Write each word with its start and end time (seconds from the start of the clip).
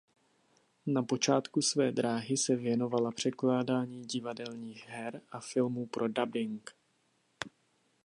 Na 0.87 1.03
počátku 1.03 1.61
své 1.61 1.91
dráhy 1.91 2.37
se 2.37 2.55
věnovala 2.55 3.11
překládání 3.11 4.01
divadelních 4.01 4.85
her 4.87 5.21
a 5.31 5.39
filmů 5.39 5.85
pro 5.85 6.07
dabing. 6.07 6.75